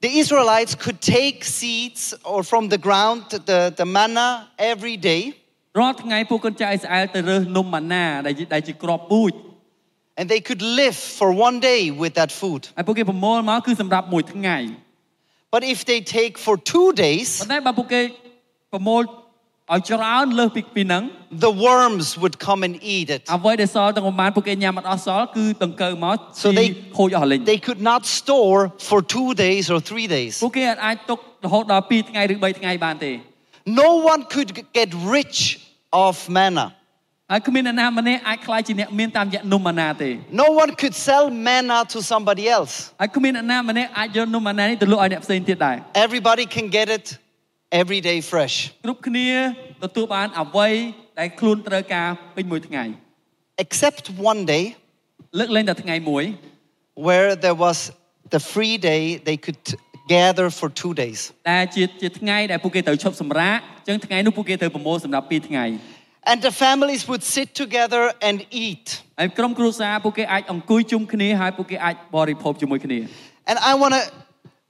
[0.06, 4.30] The Israelites could take seeds or from the ground, the, the manna,
[4.72, 5.22] every day.
[5.80, 9.34] រាល់ថ្ងៃពួកកូនចៅអ៊ីស្រាអែលទៅរើសនំម៉ាណាដែលជាដែលជាគ្រាប់ពូជ
[10.20, 12.62] And they could live for one day with that food.
[12.78, 14.58] ហើយពួកគេប្រមូលមកគឺសម្រាប់មួយថ្ងៃ
[15.54, 18.02] But if they take for two days, ប៉ុន្តែបើពួកគេ
[18.74, 19.02] ប្រមូល
[19.74, 21.04] ឲ្យច្រើនលើសពីពីហ្នឹង
[21.46, 23.22] the worms would come and eat it.
[23.36, 30.34] អ្វីដែលសល់ទាំងប្រហែលពួកគេញ៉ាំអត់អស់សល់គឺដង្កូវមក So they ជីខូចអស់លេង they could not store for two days or three days.
[30.44, 33.12] ពួកគេអាចទុករហូតដល់2ថ្ងៃឬ3ថ្ងៃបានទេ
[33.82, 35.40] No one could get rich
[36.06, 36.66] of manna.
[37.32, 40.10] ហើយគ្មានអ្នកណាម្នាក់អាចខ្លាចជាអ្នកមានតាមរយៈនំម៉ាណាទេ
[40.42, 42.74] No one could sell manna to somebody else.
[43.02, 47.06] ហើយគ្មានអ្នកណាម្នាក់អាចយកនំម៉ាណានេះទៅលក់ឲ្យអ្នកផ្សេងទៀតដែរ Everybody can get it
[47.82, 48.56] every day fresh.
[48.86, 49.30] គ្រប់គ្នា
[49.84, 50.70] ទទួលបានអ្វី
[51.20, 52.84] ដែលខ្លួនត្រូវការពេញមួយថ្ងៃ
[53.64, 54.64] Except one day
[55.40, 56.24] លើកលែងតែថ្ងៃមួយ
[57.08, 57.78] where there was
[58.36, 59.62] the free day they could
[60.16, 61.20] gather for two days.
[61.52, 65.66] ដែលជាជាថ្ងៃដែលពួកគេត្រូវឈប់សម្រាកអញ្ចឹងថ្ងៃនោះពួកគេត្រូវប្រមូលសម្រាប់2ថ្ងៃ
[66.32, 68.86] And the families would sit together and eat.
[69.20, 73.00] ហើយក្រុមគ្រួសារពួកគេអាចអង្គុយជុំគ្នាហើយពួកគេអាចបរិភោគជាមួយគ្នា
[73.50, 74.02] And I want to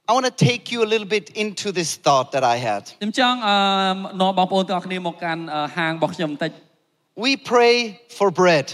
[0.08, 2.82] I want to take you a little bit into this thought that I had.
[3.00, 3.54] ខ្ញុំចង់អឺ
[4.20, 6.52] នាំបងប្អូនទាំងអស់គ្នាមកកាន់អឺហាងរបស់ខ្ញុំបន្តិច
[7.24, 7.74] We pray
[8.18, 8.66] for bread.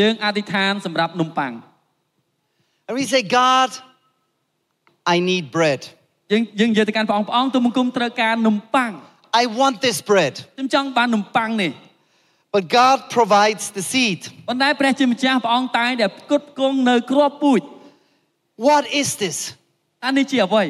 [0.00, 1.52] យើងអធិដ្ឋានសម្រាប់នំប៉័ង
[2.86, 3.70] And we say, God,
[5.14, 5.80] I need bread.
[6.32, 8.92] យើងយើងនិយាយទៅកាន់ព្រះអង្គព្រះអង្គទូលបង្គំត្រូវការនំប៉័ង
[9.42, 10.34] I want this bread.
[10.56, 11.72] ខ្ញុំចង់បាននំប៉័ងនេះ
[12.54, 14.20] But God provides the seed.
[14.48, 17.60] ប៉ុន្តែព្រះជាម្ចាស់ព្រះអង្គតែងតែផ្គត់ផ្គង់នៅគ្រាប់ពូជ
[18.66, 19.38] What is this?
[20.04, 20.64] អានេះជាអ្វី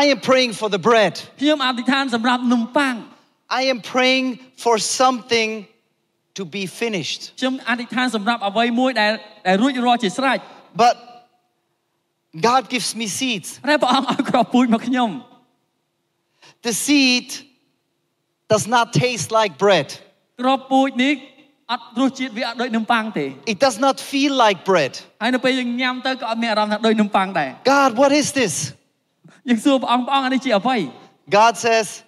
[0.00, 1.14] I am praying for the bread.
[1.40, 2.94] ខ្ញុំអធិដ្ឋានសម្រាប់នំប៉័ង
[3.60, 4.26] I am praying
[4.64, 5.50] for something
[6.36, 7.20] to be finished.
[7.40, 9.12] ខ្ញុំអធិដ្ឋានសម្រាប់អ្វីមួយដែល
[9.46, 10.38] ដែលរួចរាល់ជាស្រេច
[10.82, 10.94] But
[12.48, 13.48] God gives me seeds.
[13.70, 15.10] តែព្រះអង្គឲ្យគ្រាប់ពូជមកខ្ញុំ
[16.66, 17.28] The seed
[18.52, 19.88] does not taste like bread.
[20.40, 21.14] គ្រាប់ពូជនេះ
[23.45, 24.97] it does not feel like bread.
[27.63, 28.73] God, what is this?
[31.29, 32.03] God says,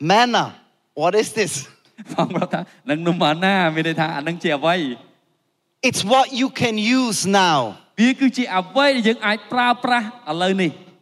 [0.00, 0.54] manna.
[0.94, 1.68] What is this?
[5.82, 7.76] It's what you can use now.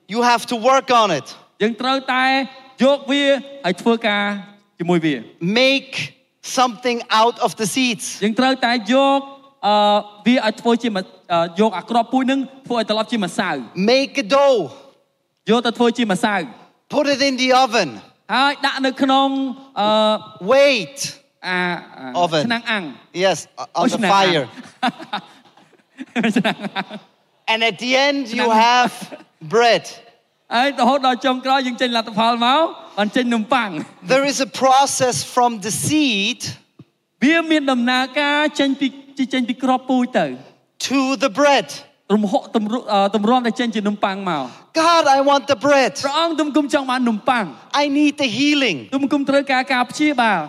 [0.08, 1.34] You have to work on it.
[5.40, 6.15] Make
[6.59, 8.05] something out of the seeds.
[8.23, 9.19] យើងត្រូវតែយក
[9.67, 9.73] អឺ
[10.25, 13.49] វាឲ្យធ្វើជាម្អឺយកអាក្របពូជនឹងធ្វើឲ្យត្រឡប់ជាម្សៅ
[13.91, 14.59] Make a dough.
[15.49, 16.35] យកទៅធ្វើជាម្សៅ
[16.93, 17.89] Put it in the oven.
[18.33, 19.29] ហើយដាក់នៅក្នុង
[19.79, 19.87] អឺ
[20.53, 20.97] Wait.
[21.47, 21.57] អា
[21.97, 22.43] អា Oven.
[22.47, 22.83] ឆ្នាំងអាំង
[23.23, 24.45] Yes, o- on the ឆ្នាំងអាំង fire.
[26.37, 26.85] ឆ្នាំងអាំង
[27.51, 28.91] And at the end, you have
[29.55, 29.83] bread.
[30.54, 32.60] ហើយរហូតដល់ចុងក្រោយយើងចេញលទ្ធផលមក
[32.98, 33.70] បានចេញនំប៉័ង
[34.12, 36.40] There is a process from the seed
[37.24, 38.86] វាមានដំណើរការចេញពី
[39.34, 40.26] ចេញពីក្របពូជទៅ
[40.88, 41.66] to the bread.
[42.14, 44.44] រំហុកទម្រអឺទម្រាំតែចេញជានំប៉័ងមក
[44.82, 45.92] God, I want the bread.
[46.04, 47.44] ព្រះអង្គទុំគុំចង់បាននំប៉័ង
[47.82, 48.78] I need the healing.
[48.94, 50.40] ទុំគុំត្រូវការការព្យាបាល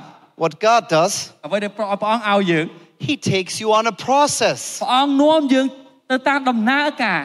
[0.43, 1.13] What God does,
[1.45, 2.65] អ្វីដែលព្រះព្រះអង្គឲ្យយើង
[3.07, 4.59] He takes you on a process.
[4.81, 5.65] ព្រះអង្គនាំយើង
[6.11, 7.23] ទៅតាមដំណើរការ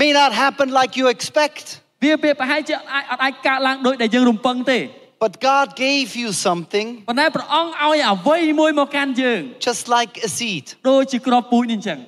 [0.00, 1.64] May not happen like you expect,
[2.04, 4.78] វាពេលប្រហែលជាអត់អាចអត់អាចកើតឡើងដូចដែលយើងរំពឹងទេ
[5.24, 11.98] but God gave you something ប៉ុន្តែព្រះអង្គឲ្យអ្វីមួយមកកាន់យើង just like a seed ដូចជាក្របពូជនេះអញ្ចឹង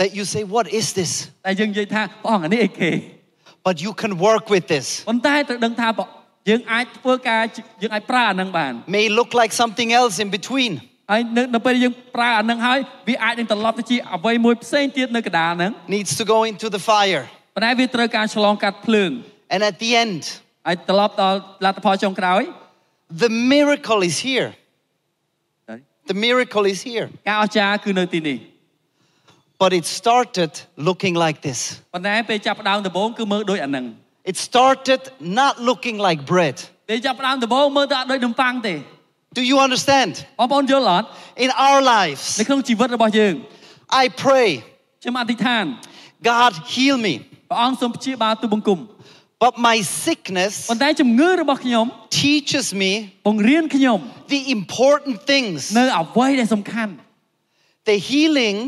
[0.00, 1.10] that you say, What is this?
[1.46, 2.90] តែយើងនិយាយថាព្រះអង្គអានេះអីគេ
[3.66, 4.86] But you can work with this.
[5.08, 6.08] ប៉ុន្តែត្រូវដឹងថាព្រះ
[6.48, 7.42] យើងអាចធ្វើការ
[7.82, 10.72] យើងអាចប្រើអានឹងបាន May look like something else in between.
[11.11, 17.23] ហើយនៅនៅពេលយើងប្រើអានឹងហើយវាអាចនឹងត្រឡប់ទៅជាអ្វីមួយផ្សេងទៀតនៅកណ្ដាលហ្នឹង Needs to go into the fire.
[17.55, 19.11] ប៉ុន្តែវាត្រូវការឆ្លងកាត់ភ្លើង
[19.53, 20.21] And at the end,
[20.67, 22.41] ហើយត្រឡប់ដល់លទ្ធផលចុងក្រោយ
[23.23, 24.49] the miracle is here.
[26.11, 27.07] The miracle is here.
[27.27, 28.37] ការអស្ចារ្យគឺនៅទីនេះ
[29.61, 30.51] But it started
[30.87, 31.59] looking like this.
[31.93, 33.85] ប៉ុន្តែពេលចាប់ផ្ដើមដំបូងគឺមើលដូចអានឹង
[34.31, 35.01] It started
[35.39, 36.55] not looking like bread.
[36.89, 38.75] ពេលចាប់ផ្ដើមដំបូងមើលទៅអត់ដូចនំប៉័ងទេ
[39.38, 40.12] Do you understand?
[40.38, 41.06] បងប្អូនយល់អត់
[41.44, 43.34] In our នៅ lives, ក្នុងជីវិតរបស់យើង
[44.02, 44.48] I pray,
[45.02, 45.64] ខ្ញុំអធិដ្ឋាន
[46.28, 47.14] God, heal me.
[47.50, 48.78] ព្រះអង្គសូមព្យាបាលទូបង្គំ
[49.44, 51.84] But my sickness ប៉ុន្តែជំងឺរបស់ខ្ញុំ
[52.22, 52.92] teaches me
[53.26, 53.98] បង្រៀនខ្ញុំ
[54.34, 55.58] the important things.
[55.78, 56.92] នៅអ្វីដែលសំខាន់
[57.88, 58.58] The healing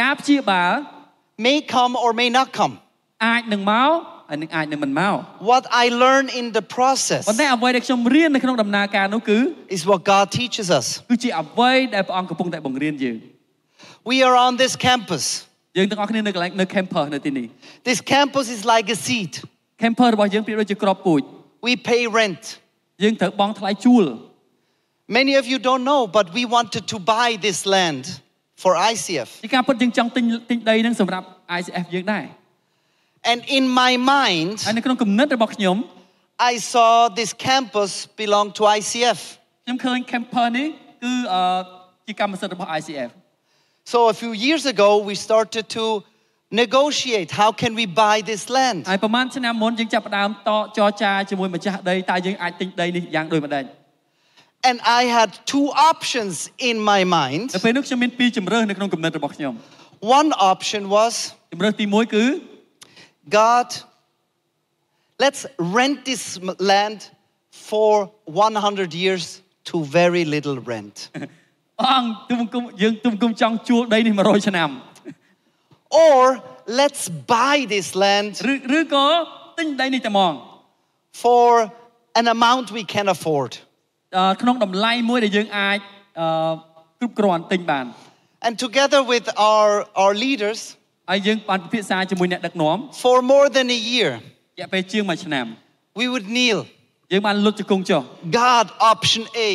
[0.00, 0.72] ការព្យាបាល
[1.46, 2.74] may come or may not come.
[3.26, 3.90] អាចនឹងមក
[4.30, 5.16] ហើយនឹងអាចនឹងមិនមក
[5.50, 9.38] What I learn in the process ប៉ុន្តែអ្វីដែលខ្ញុំរៀននៅក្នុងដំណើរការនោះគឺ
[9.76, 10.86] is what God teaches us.
[11.10, 13.16] គឺជាអ្វីដែលព្រះអង្គកំពុងតែបង្រៀនយើង
[14.10, 15.24] We are on this campus.
[15.76, 17.46] យើងទាំងអស់គ្នានៅកន្លែងនៅ campus នៅទីនេះ
[17.88, 19.32] This campus is like a seed.
[19.82, 21.22] campus របស់យើងប្រៀបដូចជាក្របពូជ
[21.66, 22.42] We pay rent.
[23.02, 24.04] យើងត្រូវបង់ថ្លៃជួល
[25.18, 28.02] Many of you don't know, but we wanted to buy this land
[28.62, 29.28] for ICF.
[29.44, 31.26] ជាការពិតយើងចង់ទិញទិញដីហ្នឹងសម្រាប់
[31.58, 32.24] ICF យើងដែរ
[33.30, 35.76] And in my mind, ហើយនៅក្នុងគំនិតរបស់ខ្ញុំ
[36.50, 39.18] I saw this campus belong to ICF.
[39.64, 40.68] ខ្ញុំឃើញ camper នេះ
[41.02, 41.42] គឺអឺ
[42.06, 43.10] ជាកម្មសិទ្ធិរបស់ ICF
[43.92, 45.84] So a few years ago, we started to
[46.50, 48.78] negotiate how can we buy this land.
[48.90, 53.64] ហើយប្រហែលឆ្នាំមុនយើងចាប់ផ្ដើមតចរចាជាមួយម្ចាស់ដីតើយើងអាចទិញដីនេះយ៉ាងដូចម្ដេច
[54.68, 56.34] And I had two options
[56.68, 57.46] in my mind.
[57.56, 59.52] នៅពេលនោះខ្ញុំមានពីរជំរើសនៅក្នុងគំនិតរបស់ខ្ញុំ
[60.18, 61.14] One option was
[61.52, 62.24] ជំរើសទី1គឺ
[63.28, 63.68] God,
[65.18, 66.98] let's rent this m- land
[67.50, 71.10] for 100 years to very little rent.
[71.80, 74.70] អង្គទុំគុំយើងទុំគុំចង់ជួលដីនេះ100ឆ្នាំ
[76.06, 76.22] Or
[76.80, 77.02] let's
[77.34, 79.06] buy this land ឬឬក៏
[79.58, 80.34] ទិញដីនេះតែហ្មង
[81.24, 81.48] for
[82.20, 83.52] an amount we can afford.
[84.16, 85.78] អឺក្នុងតម្លៃមួយដែលយើងអាច
[86.20, 86.28] អឺ
[86.98, 87.86] គ្រប់គ្រាន់ទិញបាន
[88.46, 89.70] And together with our,
[90.02, 90.60] our leaders,
[91.10, 94.10] ហើយយើងបានពិភាក្សាជាមួយអ្នកដឹកនាំ for more than a year,
[94.58, 95.46] រយៈពេលជាង1ឆ្នាំ
[95.98, 96.58] we would kneel.
[97.12, 98.02] យើងបានលុតជង្គង់ចុះ
[98.40, 99.50] God, option A.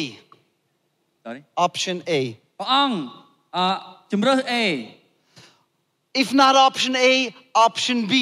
[1.26, 2.12] Sorry Option A.
[2.60, 2.98] ព្រះអង្គ
[3.56, 3.66] អឺ
[4.12, 4.54] ជំរើស A
[6.22, 7.12] If not option A,
[7.68, 8.14] option B.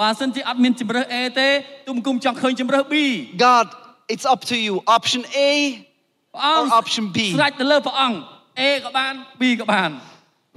[0.00, 1.48] បើសិនជាអត់មានជំរើស A ទេ
[1.88, 2.96] ទុំគុំចង់ឃើញជំរើស B
[3.46, 3.66] God,
[4.12, 4.74] it's up to you.
[4.96, 5.50] Option A,
[6.34, 8.16] ព្រះអង្គ Or option B ស្រេចទៅលើព្រះអង្គ
[8.60, 9.90] A ក៏បាន B ក៏បាន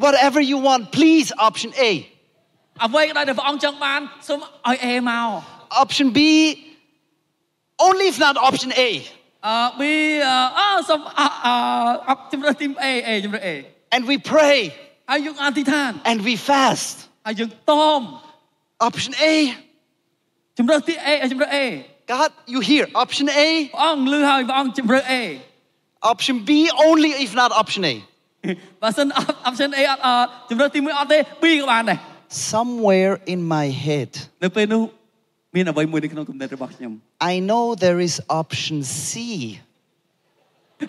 [0.04, 1.92] whatever you want, please, option A.
[2.86, 4.40] អ្វីក៏ដោយដែលព្រះអង្គចង់បានសូម
[4.70, 5.28] ឲ្យ A មក
[5.84, 6.20] Option B,
[7.88, 8.82] only if not option A.
[9.48, 9.82] អឺ B
[10.28, 11.54] អឺអឺសូមអឺអឺ
[12.08, 13.50] អឺជំរើសទី A A ជំរើស A
[13.96, 14.58] And we pray
[15.10, 16.96] ហើយយើងអធិដ្ឋាន and we fast.
[17.26, 18.02] ហើយយើងតម
[18.88, 19.34] Option A,
[20.58, 21.66] ជំរើសទី A ជំរើស A
[22.12, 22.84] God, you hear.
[23.04, 23.42] Option A,
[23.74, 25.24] ព្រះអង្គលឺហើយព្រះអង្គជំរើស A
[26.12, 26.50] option B,
[26.88, 27.94] only if not option A.
[28.82, 29.08] បើសិន
[29.50, 30.14] option A អត់អឺ
[30.50, 32.00] ជំរើសទី1អត់ទេ B ក៏បានដែរ
[32.52, 34.12] Somewhere in my head,
[34.44, 34.82] នៅពេលនោះ
[35.56, 36.92] មានអ្វីមួយនៅក្នុងគំនិតរបស់ខ្ញុំ
[37.32, 39.10] I know there is option C.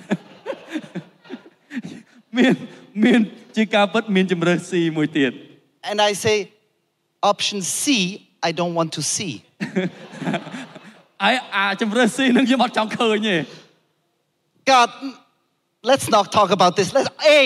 [2.36, 2.54] មាន
[3.04, 3.20] មាន
[3.56, 5.32] ជាការពិតមានជំរើស C មួយទៀត
[5.90, 6.36] And I say,
[7.32, 7.84] option C,
[8.48, 9.32] I don't want to see.
[11.22, 13.36] ហើយអាជំរើស C នឹងខ្ញុំអត់ចង់ឃើញទេ
[14.70, 14.90] God,
[15.82, 16.88] let's not talk about this.
[16.96, 17.40] Let's A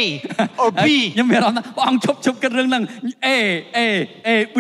[0.63, 0.91] or ហើយ B.
[1.15, 2.83] ខ្ញុំមានអារម្មណ៍ថាព្រះអង្គជប់ជប់គិតរឿងហ្នឹង
[3.27, 3.29] A
[3.77, 3.81] A
[4.29, 4.59] A B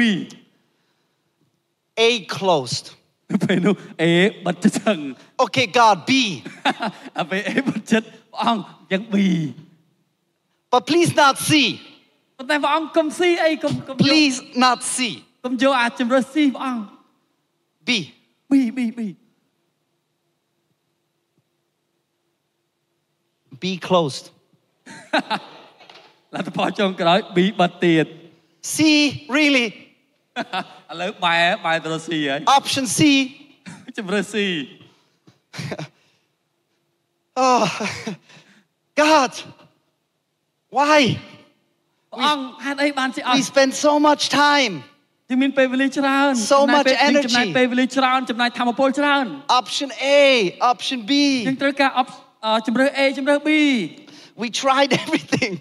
[2.06, 2.86] A closed.
[3.30, 4.04] នៅពេលនោះ A
[4.46, 4.98] បិទចិត្តចឹង
[5.44, 6.10] Okay, God, B.
[7.18, 9.16] អាពេល A បិទចិត្តព្រះអង្គយ៉ាង B
[10.72, 11.50] But please not C.
[12.38, 14.98] ប៉ុន្តែព្រះអង្គកុំ C អីកុំកុំយក Please not C.
[15.44, 16.82] កុំយកអាជំរើស C ព្រះអង្គ
[17.86, 17.88] B.
[18.50, 19.00] B B B
[23.62, 24.24] B closed.
[26.34, 28.06] លទ្ធផលចុងក្រោយ B បិទទៀត
[28.74, 28.76] C,
[29.38, 29.68] really?
[30.90, 33.00] ឥឡូវបែរបែរទៅរក C ហើយ Option C.
[33.98, 34.36] ជំរើស C
[37.36, 37.64] Oh,
[39.02, 39.32] God.
[40.78, 41.00] Why?
[42.12, 44.74] ព្រះអង្គហេតុអីបានជាអត់ We spend so much time.
[45.28, 47.56] យើងមានពេលវេលាច្រើន So ចំណាយ much ពេលយើងចំណាយ energy.
[47.58, 49.24] ពេលវេលាច្រើនចំណាយធម៌ពលច្រើន
[49.60, 50.20] Option A,
[50.72, 51.12] option B.
[51.48, 52.14] យើងត្រូវការ op- អឺ
[52.66, 53.50] ជំរើស A ជំរើស B
[54.42, 55.52] We tried everything.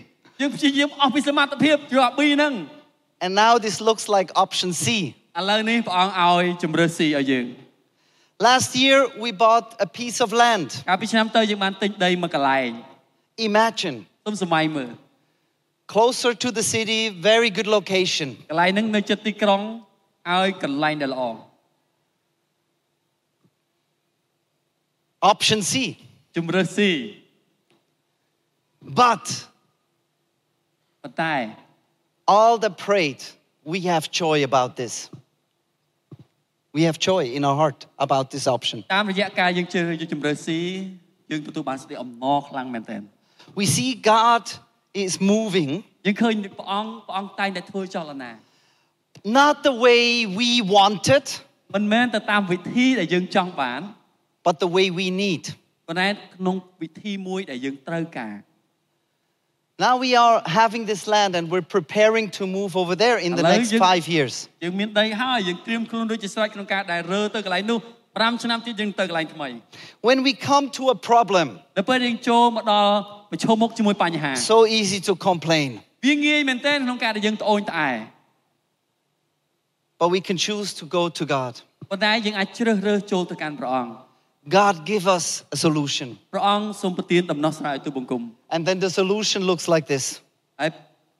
[0.41, 2.53] យើងព្យាយាមអស់ពីសមត្ថភាពយកអា B ហ្នឹង
[3.23, 4.85] And now this looks like option C.
[5.39, 7.45] ឥឡូវនេះព្រះអង្គឲ្យជំរើស C ឲ្យយើង
[8.49, 10.67] Last year, we bought a piece of land.
[10.89, 12.69] កាលពីឆ្នាំទៅយើងបានទិញដីមួយកន្លែង
[13.49, 14.91] Imagine, ទុំសម័យមើល
[15.93, 18.29] closer to the city, very good location.
[18.49, 19.61] កន្លែងហ្នឹងនៅជិតទីក្រុង
[20.29, 21.23] ឲ្យកន្លែងដែលល្អ
[25.31, 25.73] Option C.
[26.35, 26.79] ជំរើស C
[29.01, 29.25] But
[31.03, 31.35] ប៉ុន្តែ
[32.35, 33.21] all the prayed,
[33.71, 34.93] we have joy about this.
[36.73, 38.77] We have joy in our heart about this option.
[38.95, 40.49] តាមរយៈការយើងជឿយកជំរើស C
[41.31, 43.01] យើងទទួលបានសេចក្តីអំណរខ្លាំងមែនទែន
[43.59, 44.43] We see God
[45.03, 45.71] is moving,
[46.05, 48.31] យើងឃើញព្រះអង្គព្រះអង្គតែងតែធ្វើចលនា
[49.39, 50.03] not the way
[50.39, 51.25] we wanted,
[51.75, 53.81] មិនមែនទៅតាមវិធីដែលយើងចង់បាន
[54.45, 55.43] but the way we need.
[55.87, 58.35] ប៉ុន្តែក្នុងវិធីមួយដែលយើងត្រូវការ
[59.87, 63.41] Now we are having this land and we're preparing to move over there in the
[63.41, 64.33] Hello, next you- five years.
[64.63, 67.79] យើងមានដីហើយយើងត្រៀមខ្លួនដូចជាស្រេចក្នុងការដែលរើទៅកន្លែងនោះ
[68.11, 69.49] 5ឆ្នាំទៀតយើងទៅកន្លែងថ្មី
[70.09, 72.93] When we come to a problem, នៅពេលយើងចូលមកដល់
[73.31, 75.69] ប្រឈមមុខជាមួយបញ្ហា so easy to complain,
[76.05, 77.91] វាងាយមែនទែនក្នុងការដែលយើងត្អូញត្អែ
[79.99, 81.53] but we can choose to go to God.
[81.91, 83.93] ប៉ុន្តែយើងអាចជ្រើសរើសចូលទៅកាន់ព្រះអង្គ
[84.57, 86.07] God, give us a solution.
[86.33, 88.21] ព្រះអង្គសូមប្រទានដំណោះស្រាយទៅបង្គំ
[88.55, 90.05] And then the solution looks like this
[90.61, 90.69] ហើយ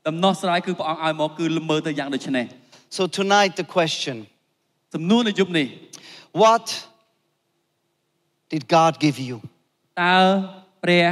[0.08, 2.46] ដំណោះស្រាយគឺព្រះអង្គឲ្យមកគឺល្មើទៅយ៉ាងដូចនេះ
[2.98, 4.16] So tonight, the question
[4.96, 5.68] សំណួរនៅយប់នេះ
[6.42, 6.66] What
[8.52, 9.36] did God give you?
[10.04, 10.18] តើ
[10.84, 11.08] ព្រះ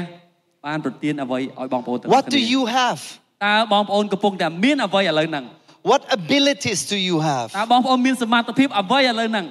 [0.66, 3.00] បានប្រទានអ្វីឲ្យបងប្អូនទាំងអស់ What do គ្នា you have?
[3.46, 5.46] តើបងប្អូនកំពុងតែមានអ្វីឥឡូវហ្នឹង
[5.92, 7.48] What abilities do you have?
[7.60, 9.46] តើបងប្អូនមានសមត្ថភាពអ្វីឥឡូវហ្នឹង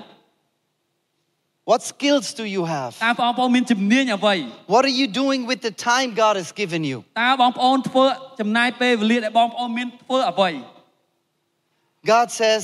[1.71, 2.93] What skills do you have?
[3.07, 4.35] តើបងប្អូនមានជំនាញអ្វី
[4.73, 6.99] What are you doing with the time God has given you?
[7.23, 8.07] តើបងប្អូនធ្វើ
[8.41, 10.51] ចំណាយពេលវេលាដែលបងប្អូនមានធ្វើអ្វី
[12.13, 12.63] God says,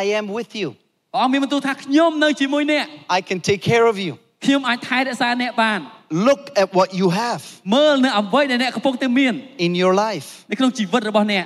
[0.00, 0.68] I am with you.
[1.12, 2.86] ព្រះអង្គមានបន្ទូលថាខ្ញុំនៅជាមួយអ្នក
[3.18, 4.12] I can take care of you.
[4.44, 5.80] ខ្ញុំអាចថែរក្សាអ្នកបាន
[6.28, 7.42] Look at what you have
[7.74, 9.34] មើលនៅអ្វីដែលអ្នកកំពុងតែមាន
[9.66, 10.28] in your life.
[10.50, 11.44] នៅក្នុងជីវិតរបស់អ្នក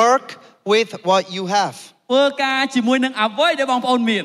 [0.00, 0.26] Work
[0.72, 1.76] with what you have.
[2.10, 4.24] ធ្វើការជាមួយនឹងអ្វីដែលបងប្អូនមាន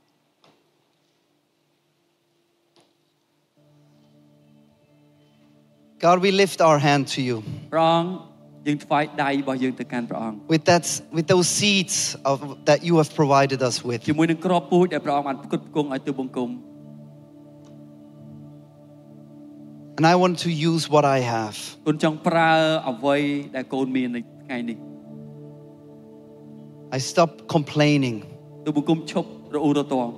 [6.04, 7.36] God, we lift our hand to you
[7.74, 8.10] ព្រះអង្គ
[8.66, 10.84] យើងថ្វាយដៃរបស់យើងទៅកាន់ព្រះអង្គ with that,
[11.16, 11.96] with those seeds
[12.30, 12.36] of,
[12.68, 14.00] that you have provided us with.
[14.08, 16.50] ជាមួយនឹងក្របពូជដែលព្រះអង្គបានផ្គត់ផ្គង់ឲ្យទូបង្គំ
[19.98, 21.56] And I want to use what I have.
[21.86, 22.52] កូនចង់ប្រើ
[22.90, 23.16] អ្វី
[23.56, 24.78] ដែលកូនមាននៅថ្ងៃនេះ
[26.96, 28.16] I stop complaining.
[28.66, 30.10] ទូបង្គំឈប់រអ៊ូរទាំ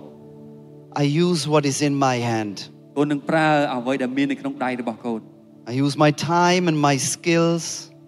[1.03, 2.57] I use what is in my hand.
[2.97, 5.23] កូននឹងប្រើអ្វីដែលមាននៅក្នុងដៃរបស់កូន
[5.71, 7.65] I use my time and my skills.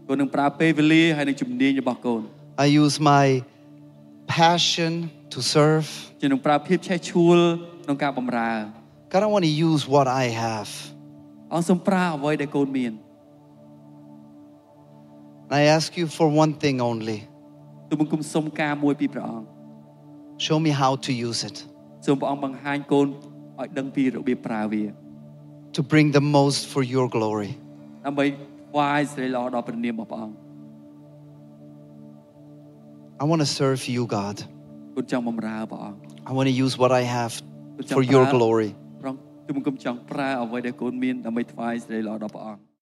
[0.08, 2.22] កូននឹងប្រើពេលវេលាហើយនឹងជំនាញរបស់កូន
[2.64, 3.26] I use my
[4.38, 4.92] passion
[5.32, 5.88] to serve.
[6.20, 7.38] ជានឹងប្រើភាពឆេះឆួល
[7.84, 8.52] ក្នុងការបម្រើ
[9.12, 10.70] God, I want to use what I have.
[11.54, 12.92] អង្គសូមប្រើអ្វីដែលកូនមាន
[15.46, 17.18] And I ask you for one thing only
[17.88, 19.46] ទូបង្គំសុំការមួយពីព្រះអង្គ
[20.46, 21.56] show me how to use it
[22.06, 23.06] សូមព្រះអង្គបង្ហាញកូន
[23.58, 24.84] ឲ្យដឹងពីរបៀបប្រើវា
[25.76, 27.50] to bring the most for your glory.
[28.06, 28.24] ដើម្បី
[28.70, 30.36] ថ្វាយសេរីល្អដល់ព្រះនាមរបស់ព្រះអង្គ
[33.22, 34.36] I want to serve you, God.
[34.96, 35.98] កូនចង់បម្រើព្រះអង្គ
[36.30, 37.32] I want to use what I have
[37.78, 38.68] កូនចង់ for your ប្រើ glory.
[39.00, 42.63] ព្រះអង្គទូបង្គំចង់ប្រើអ្វីដែលកូនមានដើម្បីថ្វាយសេរីល្អដល់ព្រះអង្គ